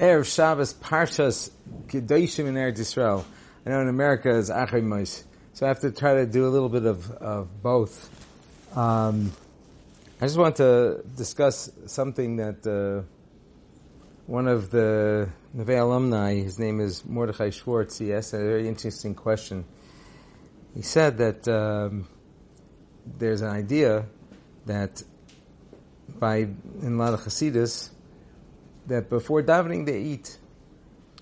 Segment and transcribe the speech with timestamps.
[0.00, 1.50] Erev Shabbos Parshas
[1.88, 3.22] Kedoshim in Eretz Yisrael.
[3.66, 5.24] I know in America it's Achrei Mos.
[5.52, 8.08] So I have to try to do a little bit of, of both.
[8.74, 9.30] Um,
[10.18, 13.04] I just want to discuss something that uh,
[14.24, 19.14] one of the Neve alumni, his name is Mordechai Schwartz, he asked a very interesting
[19.14, 19.66] question.
[20.74, 22.08] He said that um,
[23.18, 24.06] there's an idea
[24.64, 25.02] that
[26.18, 27.90] by in a lot of Hasidus,
[28.90, 30.36] that before davening they eat.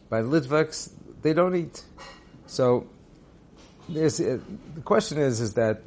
[0.09, 0.91] By Litvaks,
[1.23, 1.85] they don't eat.
[2.47, 2.89] So
[3.89, 4.39] there's, uh,
[4.75, 5.83] the question is, is that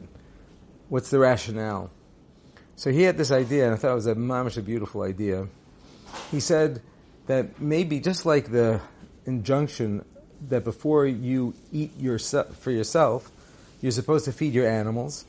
[0.89, 1.89] what's the rationale?
[2.75, 5.47] So he had this idea, and I thought it was a mamish a beautiful idea.
[6.29, 6.81] He said
[7.25, 8.79] that maybe just like the
[9.25, 10.05] injunction
[10.49, 13.31] that before you eat yourself for yourself,
[13.81, 15.25] you're supposed to feed your animals.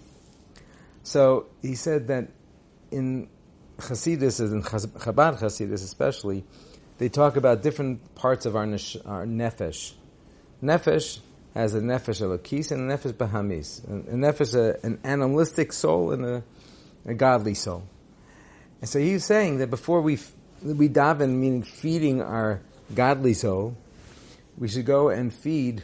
[1.03, 2.29] So he said that
[2.91, 3.29] in
[3.89, 6.45] Hasidus and Chabad Hasidus especially,
[6.99, 9.93] they talk about different parts of our, nesh, our nefesh.
[10.63, 11.19] Nefesh
[11.55, 13.85] has a nefesh alakis and a nefesh bahamis.
[13.85, 16.43] A nefesh, a, an animalistic soul and a,
[17.07, 17.83] a godly soul.
[18.81, 20.19] And so he's saying that before we
[20.63, 22.61] we daven, meaning feeding our
[22.95, 23.77] godly soul,
[24.57, 25.83] we should go and feed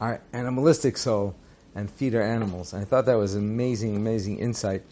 [0.00, 1.34] our animalistic soul
[1.74, 2.72] and feed our animals.
[2.72, 4.82] And I thought that was amazing, amazing insight.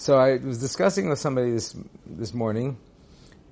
[0.00, 1.74] So I was discussing with somebody this
[2.06, 2.78] this morning,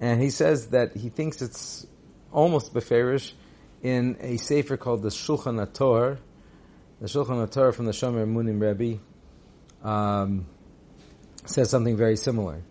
[0.00, 1.84] and he says that he thinks it's
[2.30, 3.32] almost beferish
[3.82, 6.18] in a sefer called the Shulchan Ator,
[7.00, 9.00] the Shulchan Ator from the Shomer Munim Rebbe,
[9.82, 10.46] um,
[11.46, 12.62] says something very similar.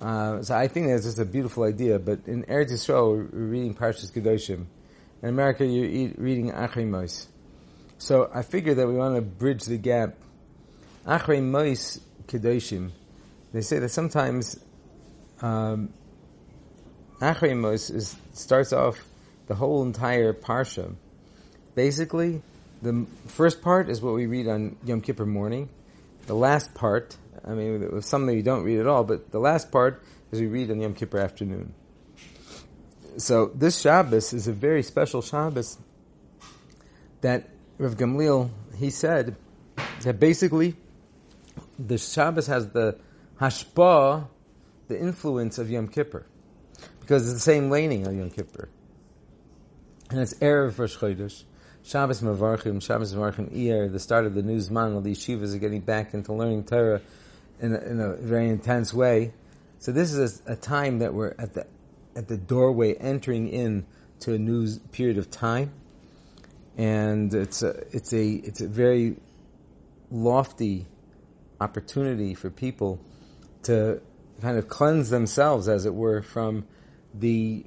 [0.00, 1.98] Uh, so I think that's just a beautiful idea.
[1.98, 4.64] But in Eretz Yisrael, we're reading Parshas Kedoshim.
[5.22, 7.28] In America, you're reading Achrei Mos.
[7.98, 10.16] So I figure that we want to bridge the gap.
[11.06, 12.92] Achrei Mos Kedoshim
[13.52, 14.58] they say that sometimes
[15.40, 15.92] um,
[17.20, 19.04] is starts off
[19.46, 20.94] the whole entire parsha.
[21.74, 22.42] Basically,
[22.82, 25.68] the first part is what we read on Yom Kippur morning.
[26.26, 29.72] The last part, I mean, some that you don't read at all, but the last
[29.72, 31.72] part is we read on Yom Kippur afternoon.
[33.16, 35.78] So this Shabbos is a very special Shabbos
[37.20, 39.36] that Rav Gamliel, he said
[40.02, 40.76] that basically
[41.78, 42.98] the Shabbos has the
[43.40, 44.26] hashpa,
[44.88, 46.26] the influence of Yom Kippur,
[47.00, 48.68] because it's the same laning of Yom Kippur,
[50.10, 51.44] and it's erev Rosh Chodesh.
[51.84, 55.58] Shabbos Mavarchim, Shabbos Mavarchim Iyar, the start of the new Zman, all the shivas are
[55.58, 57.00] getting back into learning Torah
[57.60, 59.32] in a, in a very intense way.
[59.78, 61.66] So this is a, a, time that we're at the
[62.16, 63.86] at the doorway entering in
[64.20, 65.72] to a new period of time,
[66.76, 69.16] and it's a it's a it's a very
[70.10, 70.86] lofty
[71.60, 73.00] opportunity for people
[73.64, 74.00] to
[74.40, 76.66] kind of cleanse themselves, as it were, from
[77.14, 77.64] the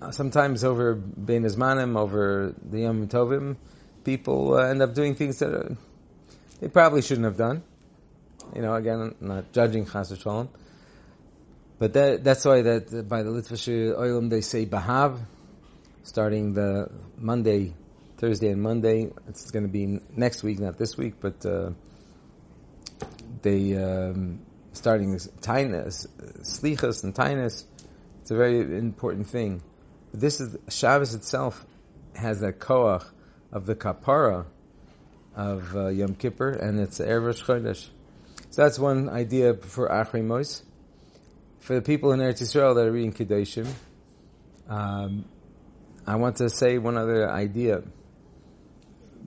[0.00, 3.56] uh, sometimes over Bein Azmanim, over the Yom Tovim,
[4.04, 5.74] people uh, end up doing things that uh,
[6.60, 7.62] they probably shouldn't have done.
[8.54, 10.48] You know, again, I'm not judging Chas Shalom.
[11.78, 15.18] But that, that's why that by the Litvish Oilam they say Bahav,
[16.02, 17.74] starting the Monday,
[18.18, 19.10] Thursday and Monday.
[19.28, 21.70] It's going to be next week, not this week, but uh,
[23.44, 24.40] they um,
[24.72, 27.64] starting this slichas and tainus.
[28.22, 29.62] It's a very important thing.
[30.12, 31.64] This is Shabbos itself
[32.16, 33.04] has that koach
[33.52, 34.46] of the kapara
[35.36, 37.88] of uh, Yom Kippur, and it's Erev Chodesh.
[38.50, 40.62] So that's one idea for Achrei Mos.
[41.60, 43.66] For the people in Eretz Yisrael that are reading Kedoshim,
[44.68, 45.24] um,
[46.06, 47.82] I want to say one other idea.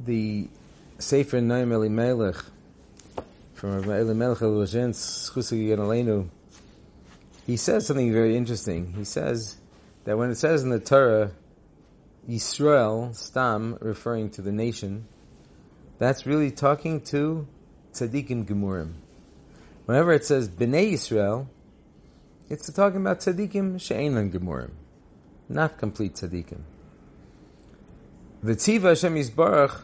[0.06, 0.48] The
[1.00, 2.44] Sefer Noam Elimelech
[3.58, 4.94] from Elimelech Elazhen,
[7.48, 8.94] he says something very interesting.
[8.94, 9.58] He says
[10.04, 11.32] that when it says in the Torah,
[12.30, 15.08] Yisrael, Stam, referring to the nation,
[15.98, 17.48] that's really talking to
[17.94, 18.94] Tzaddikim Gemurim.
[19.86, 21.48] Whenever it says Bnei Yisrael,
[22.50, 24.74] it's talking about Tzaddikim She'enan Gemurim,
[25.50, 26.62] not complete Tzaddikim.
[28.44, 29.82] The Tziva Hashem Yisbarach,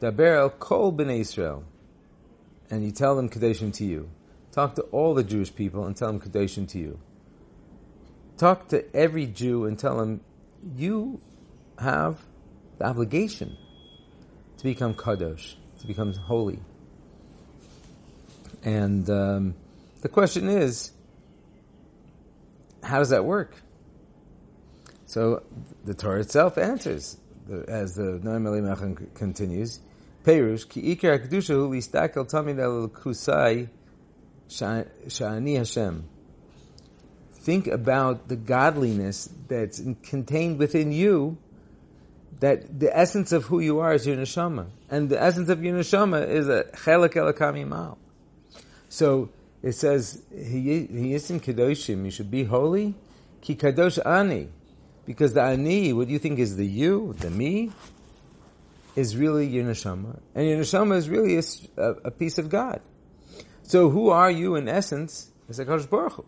[0.00, 1.62] Daber El Kol Bnei Yisrael
[2.74, 4.10] and you tell them Kadeshim to you.
[4.50, 6.98] Talk to all the Jewish people and tell them Kadeshim to you.
[8.36, 10.20] Talk to every Jew and tell them
[10.74, 11.20] you
[11.78, 12.18] have
[12.78, 13.56] the obligation
[14.58, 16.58] to become Kadosh, to become holy.
[18.64, 19.54] And um,
[20.00, 20.90] the question is,
[22.82, 23.54] how does that work?
[25.06, 25.44] So
[25.84, 27.18] the Torah itself answers,
[27.68, 29.78] as the Noam continues.
[30.24, 33.68] Perush, ki ikar kedusha hu listakel tamid el kusai
[34.48, 36.04] shani Hashem.
[37.44, 41.36] think about the godliness that's contained within you,
[42.40, 44.66] that the essence of who you are is your neshama.
[44.88, 47.98] And the essence of your neshama is a chelak elakam yimal.
[48.88, 49.28] So
[49.62, 52.94] it says, he is in kedoshim, you should be holy,
[53.42, 54.48] ki kadosh ani.
[55.04, 57.72] Because the ani, what do you think is the you, the me,
[58.96, 60.20] is really your neshama.
[60.34, 62.80] And your neshama is really a, a piece of God.
[63.62, 65.30] So who are you in essence?
[65.48, 66.24] It's a Baruch Hu.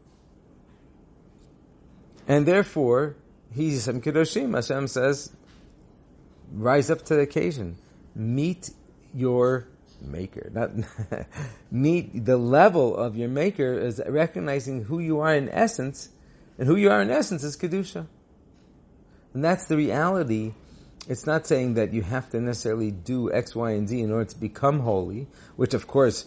[2.28, 3.16] And therefore,
[3.54, 4.54] he's some Kedoshim.
[4.54, 5.30] Hashem says,
[6.52, 7.76] rise up to the occasion.
[8.14, 8.70] Meet
[9.14, 9.68] your
[10.00, 10.50] maker.
[10.52, 10.70] Not
[11.70, 16.08] meet the level of your maker is recognizing who you are in essence,
[16.58, 18.06] and who you are in essence is Kedusha.
[19.34, 20.54] And that's the reality.
[21.08, 24.24] It's not saying that you have to necessarily do X, Y, and Z in order
[24.24, 26.26] to become holy, which of course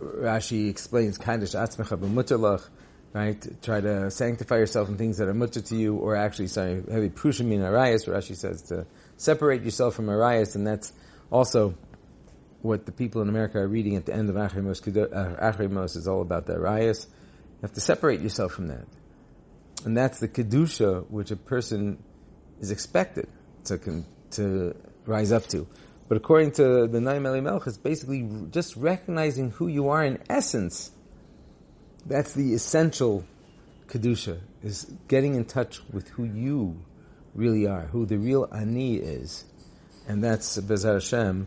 [0.00, 2.68] Rashi explains Kaddish Atzmecha b'mutalach,
[3.12, 3.62] right?
[3.62, 7.10] Try to sanctify yourself in things that are mutter to you, or actually, sorry, heavy
[7.10, 8.86] prushim in arayas, Rashi says to
[9.16, 10.92] separate yourself from arayas, and that's
[11.30, 11.74] also
[12.60, 14.80] what the people in America are reading at the end of Achrei Mos.
[14.86, 17.06] Uh, Achrei Mos is all about the arayas.
[17.06, 18.86] You have to separate yourself from that.
[19.84, 22.00] And that's the kedusha which a person
[22.60, 23.28] is expected
[23.66, 24.74] to, to
[25.06, 25.66] rise up to.
[26.08, 30.90] But according to the Noam Elimelech, it's basically just recognizing who you are in essence.
[32.04, 33.24] That's the essential
[33.86, 36.82] kedusha is getting in touch with who you
[37.34, 39.44] really are, who the real ani is,
[40.06, 41.46] and that's Bezar Hashem,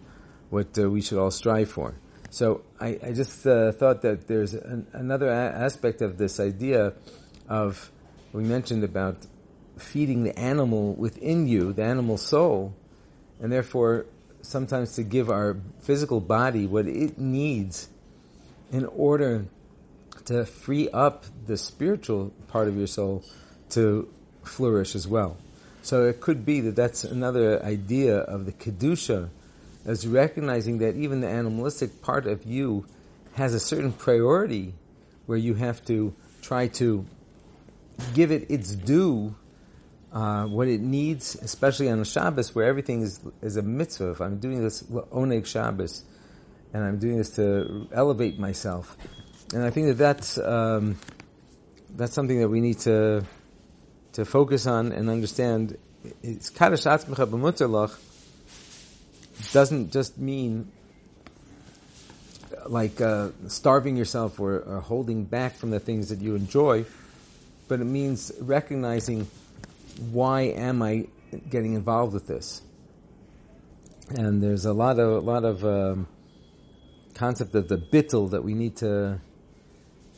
[0.49, 1.95] what uh, we should all strive for.
[2.29, 6.93] So I, I just uh, thought that there's an, another a- aspect of this idea
[7.47, 7.91] of
[8.33, 9.17] we mentioned about
[9.77, 12.73] feeding the animal within you, the animal soul,
[13.41, 14.05] and therefore
[14.41, 17.89] sometimes to give our physical body what it needs
[18.71, 19.45] in order
[20.25, 23.23] to free up the spiritual part of your soul
[23.69, 24.07] to
[24.43, 25.37] flourish as well.
[25.81, 29.29] So it could be that that's another idea of the kedusha,
[29.85, 32.85] as recognizing that even the animalistic part of you
[33.33, 34.73] has a certain priority
[35.27, 37.05] where you have to try to
[38.13, 39.35] give it its due
[40.15, 44.11] uh, what it needs, especially on Shabbos, where everything is, is a mitzvah.
[44.11, 46.05] If I'm doing this oneg Shabbos,
[46.73, 48.95] and I'm doing this to elevate myself,
[49.53, 50.97] and I think that that's um,
[51.89, 53.25] that's something that we need to
[54.13, 55.77] to focus on and understand.
[56.23, 57.99] It's kaddish atzmecha b'mutzerlach
[59.51, 60.71] doesn't just mean
[62.67, 66.85] like uh, starving yourself or, or holding back from the things that you enjoy,
[67.67, 69.27] but it means recognizing
[69.99, 71.07] why am I
[71.49, 72.61] getting involved with this?
[74.09, 76.07] And there's a lot of a lot of um,
[77.13, 79.19] concept of the bittel that we need to.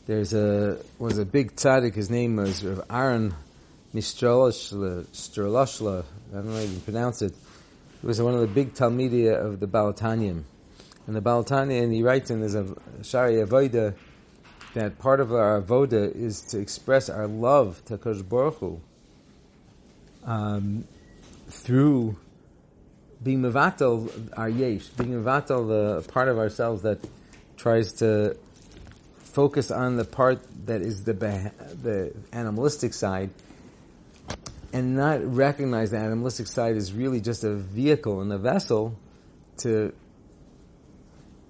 [0.06, 1.96] There's a was a big tzaddik.
[1.96, 3.34] His name was Aaron
[3.94, 5.06] Mistroloshla.
[6.32, 7.34] I don't know how you pronounce it.
[8.02, 10.44] He was one of the big talmidia of the Baal HaTanya.
[11.08, 13.96] And the Baal HaTanya, and he writes in his Shaarei Avodah
[14.74, 18.82] that part of our avoda is to express our love to Kosh Baruch Hu
[20.28, 20.84] um,
[21.50, 22.18] through
[23.24, 27.00] being mevatel our yesh, being mevatel the part of ourselves that
[27.56, 28.38] tries to
[29.18, 33.32] focus on the part that is the the animalistic side,
[34.74, 38.96] and not recognize the animalistic side is really just a vehicle and a vessel
[39.57, 39.94] to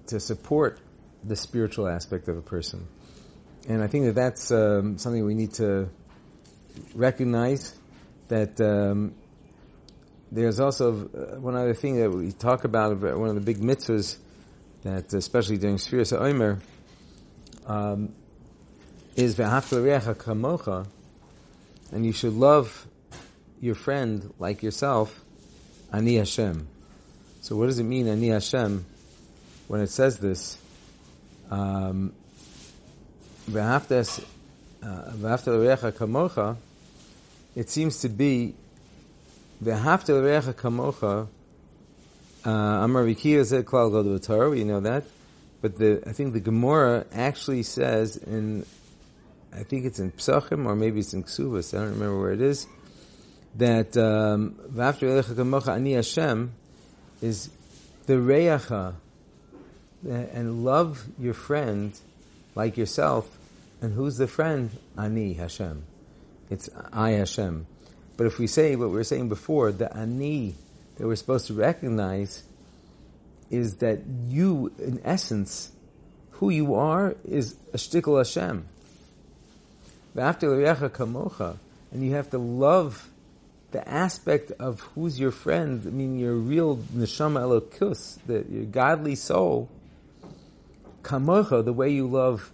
[0.05, 0.79] to support
[1.24, 2.88] the spiritual aspect of a person.
[3.67, 5.89] And I think that that's um, something we need to
[6.96, 7.77] recognize
[8.27, 9.13] that um,
[10.31, 14.17] there's also uh, one other thing that we talk about, one of the big mitzvahs
[14.84, 16.60] that, especially during Sfiras Omer,
[17.65, 18.13] um,
[19.15, 20.88] is v'hafta kamocha,
[21.91, 22.88] and you should love
[23.62, 25.24] your friend like yourself,
[25.91, 26.67] ani Hashem.
[27.41, 28.86] So what does it mean, ani Hashem,
[29.67, 30.57] when it says this?
[31.50, 32.13] Um,
[33.50, 34.24] v'hafta
[34.84, 36.57] uh, kamocha,
[37.57, 38.53] it seems to be
[39.59, 41.27] the haftel recha kamocha.
[42.45, 44.51] Uh, Amar Vikiya said klal god Torah.
[44.51, 45.05] We know that,
[45.63, 48.63] but the I think the Gemara actually says in,
[49.51, 51.75] I think it's in Psachim or maybe it's in Ksuvas.
[51.75, 52.67] I don't remember where it is.
[53.55, 56.53] That um, v'after recha kamocha ani Hashem
[57.23, 57.49] is
[58.05, 58.93] the reyacha
[60.07, 61.99] and love your friend
[62.53, 63.35] like yourself.
[63.81, 64.69] And who's the friend?
[64.95, 65.83] Ani Hashem.
[66.49, 67.65] It's I Hashem.
[68.15, 70.55] But if we say what we were saying before, the ani
[70.95, 72.43] that we're supposed to recognize
[73.49, 75.71] is that you, in essence,
[76.31, 78.65] who you are is a shtickle Hashem.
[80.17, 81.57] After kamocha,
[81.91, 83.09] and you have to love
[83.71, 85.83] the aspect of who's your friend.
[85.85, 89.69] I mean, your real neshama elokus, the your godly soul.
[91.03, 92.51] Kamocha, the way you love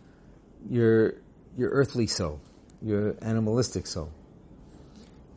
[0.70, 1.14] your
[1.58, 2.42] your earthly soul,
[2.84, 4.12] your animalistic soul.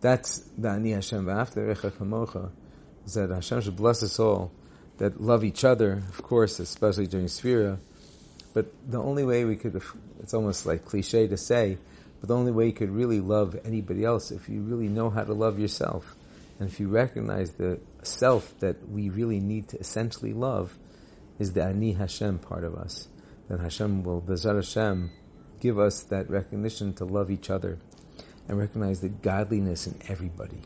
[0.00, 1.28] That's the ani Hashem.
[1.28, 2.50] After kamocha,
[3.06, 4.52] is that Hashem should bless us all
[4.98, 7.78] that love each other, of course, especially during Sphira.
[8.54, 9.80] But the only way we could,
[10.20, 11.78] it's almost like cliche to say,
[12.20, 15.24] but the only way you could really love anybody else if you really know how
[15.24, 16.16] to love yourself.
[16.58, 20.76] And if you recognize the self that we really need to essentially love
[21.38, 23.08] is the Ani Hashem part of us.
[23.48, 25.10] Then Hashem will, Bezar Hashem,
[25.60, 27.78] give us that recognition to love each other
[28.48, 30.58] and recognize the godliness in everybody.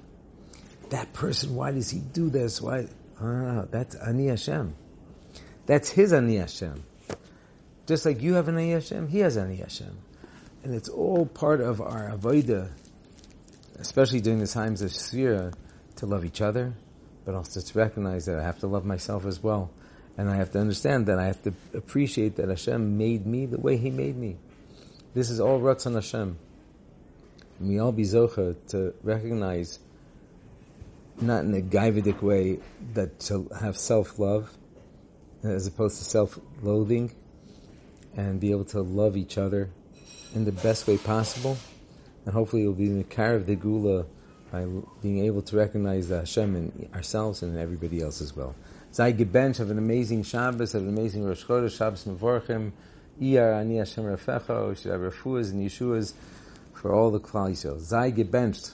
[0.90, 2.60] That person, why does he do this?
[2.60, 2.86] Why?
[3.20, 4.74] Ah, that's Ani Hashem.
[5.66, 6.82] That's his Ani Hashem.
[7.86, 9.96] Just like you have an Ani Hashem, he has Ani Hashem.
[10.62, 12.70] And it's all part of our avodah,
[13.78, 15.54] especially during the times of Sphira,
[15.96, 16.74] to love each other,
[17.24, 19.70] but also to recognize that I have to love myself as well.
[20.18, 23.58] And I have to understand that I have to appreciate that Hashem made me the
[23.58, 24.36] way He made me.
[25.12, 26.38] This is all Ratzon Hashem.
[27.60, 29.80] We all be Zocha to recognize,
[31.20, 32.60] not in a Gaividic way,
[32.94, 34.48] that to have self-love,
[35.42, 37.12] as opposed to self-loathing,
[38.16, 39.70] and be able to love each other
[40.32, 41.58] in the best way possible,
[42.24, 44.06] and hopefully we'll be in the car of the Geula
[44.52, 44.64] by
[45.02, 48.54] being able to recognize the Hashem in ourselves and in everybody else as well.
[48.94, 52.70] Zai Gebench, have an amazing Shabbos, have an amazing Rosh Chodesh, Shabbos Mevorchim,
[53.20, 56.14] Iyar Ani Hashem Rafecha, we should and Yeshuas
[56.72, 57.78] for all the Klal Yisrael.
[57.78, 58.72] Zai Gebenched.